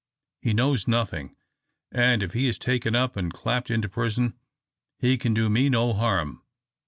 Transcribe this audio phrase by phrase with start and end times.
[0.41, 1.35] He knows nothing;
[1.91, 4.33] and if he is taken up and clapped into prison,
[4.97, 6.41] he can do me no harm.